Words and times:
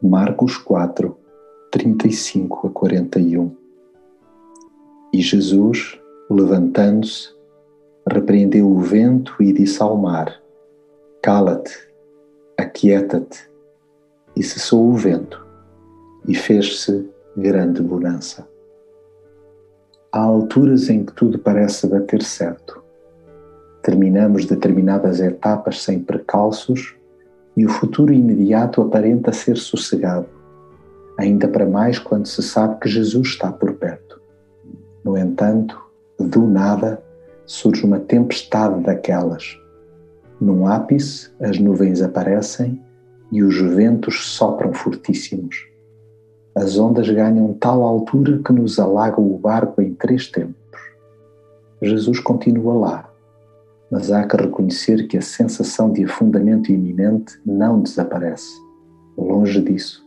Marcos 0.00 0.56
4, 0.58 1.16
35 1.72 2.68
a 2.68 2.70
41 2.70 3.56
E 5.12 5.20
Jesus, 5.20 6.00
levantando-se, 6.30 7.34
repreendeu 8.08 8.70
o 8.70 8.78
vento 8.78 9.34
e 9.40 9.52
disse 9.52 9.82
ao 9.82 9.96
mar: 9.96 10.40
Cala-te, 11.20 11.76
aquieta-te. 12.56 13.50
E 14.36 14.42
cessou 14.44 14.88
o 14.88 14.94
vento, 14.94 15.44
e 16.28 16.34
fez-se 16.36 17.10
grande 17.36 17.82
bonança. 17.82 18.53
Alturas 20.34 20.90
em 20.90 21.04
que 21.04 21.12
tudo 21.12 21.38
parece 21.38 21.86
bater 21.86 22.20
certo. 22.20 22.82
Terminamos 23.84 24.44
determinadas 24.46 25.20
etapas 25.20 25.80
sem 25.80 26.00
precalços 26.00 26.96
e 27.56 27.64
o 27.64 27.68
futuro 27.68 28.12
imediato 28.12 28.82
aparenta 28.82 29.32
ser 29.32 29.56
sossegado, 29.56 30.26
ainda 31.16 31.46
para 31.46 31.64
mais 31.64 32.00
quando 32.00 32.26
se 32.26 32.42
sabe 32.42 32.80
que 32.80 32.88
Jesus 32.88 33.28
está 33.28 33.52
por 33.52 33.74
perto. 33.74 34.20
No 35.04 35.16
entanto, 35.16 35.80
do 36.18 36.48
nada, 36.48 37.00
surge 37.46 37.86
uma 37.86 38.00
tempestade 38.00 38.82
daquelas. 38.82 39.56
Num 40.40 40.66
ápice, 40.66 41.30
as 41.40 41.60
nuvens 41.60 42.02
aparecem 42.02 42.82
e 43.30 43.40
os 43.40 43.56
ventos 43.56 44.26
sopram 44.26 44.72
fortíssimos. 44.72 45.63
As 46.54 46.78
ondas 46.78 47.08
ganham 47.08 47.52
tal 47.54 47.82
altura 47.82 48.40
que 48.44 48.52
nos 48.52 48.78
alagam 48.78 49.26
o 49.26 49.38
barco 49.38 49.82
em 49.82 49.94
três 49.94 50.28
tempos. 50.28 50.54
Jesus 51.82 52.20
continua 52.20 52.74
lá, 52.74 53.10
mas 53.90 54.12
há 54.12 54.26
que 54.26 54.36
reconhecer 54.36 55.06
que 55.08 55.18
a 55.18 55.22
sensação 55.22 55.92
de 55.92 56.04
afundamento 56.04 56.70
iminente 56.70 57.38
não 57.44 57.80
desaparece. 57.80 58.54
Longe 59.18 59.60
disso. 59.60 60.04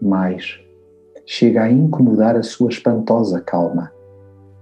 Mas 0.00 0.60
chega 1.26 1.62
a 1.62 1.70
incomodar 1.70 2.36
a 2.36 2.42
sua 2.42 2.68
espantosa 2.68 3.40
calma 3.40 3.94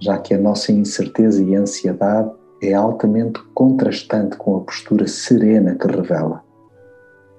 já 0.02 0.18
que 0.18 0.34
a 0.34 0.38
nossa 0.38 0.72
incerteza 0.72 1.40
e 1.40 1.54
ansiedade 1.54 2.32
é 2.60 2.74
altamente 2.74 3.40
contrastante 3.54 4.36
com 4.36 4.56
a 4.56 4.60
postura 4.60 5.06
serena 5.06 5.76
que 5.76 5.86
revela. 5.86 6.42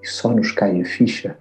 E 0.01 0.07
só 0.07 0.29
nos 0.29 0.53
cai 0.53 0.79
a 0.79 0.85
ficha 0.85 1.37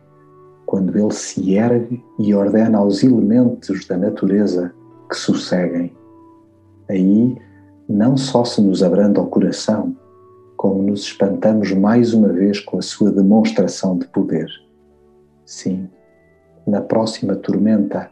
quando 0.72 0.98
ele 0.98 1.12
se 1.12 1.54
ergue 1.54 2.02
e 2.18 2.34
ordena 2.34 2.78
aos 2.78 3.04
elementos 3.04 3.86
da 3.86 3.98
natureza 3.98 4.72
que 5.06 5.14
sosseguem. 5.14 5.94
Aí 6.88 7.36
não 7.86 8.16
só 8.16 8.42
se 8.42 8.62
nos 8.62 8.82
abranda 8.82 9.20
o 9.20 9.26
coração, 9.26 9.94
como 10.56 10.82
nos 10.82 11.02
espantamos 11.02 11.70
mais 11.72 12.14
uma 12.14 12.28
vez 12.28 12.58
com 12.58 12.78
a 12.78 12.82
sua 12.82 13.12
demonstração 13.12 13.98
de 13.98 14.06
poder. 14.06 14.48
Sim, 15.44 15.90
na 16.66 16.80
próxima 16.80 17.36
tormenta 17.36 18.10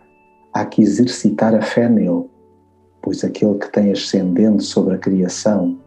há 0.53 0.67
que 0.67 0.83
exercitar 0.83 1.55
a 1.55 1.63
fé 1.63 1.89
nele 1.89 2.29
pois 3.01 3.25
aquele 3.25 3.55
que 3.55 3.73
tem 3.73 3.91
ascendente 3.91 4.65
sobre 4.65 4.97
a 4.97 4.99
criação 4.99 5.79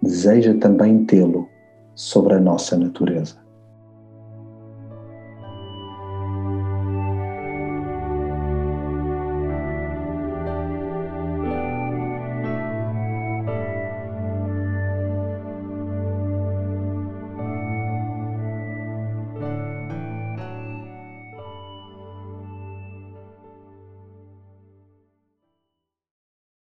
deseja 0.00 0.54
também 0.54 1.04
tê-lo 1.04 1.46
sobre 1.94 2.32
a 2.32 2.40
nossa 2.40 2.78
natureza. 2.78 3.43